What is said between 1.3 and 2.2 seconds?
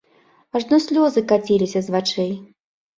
каціліся з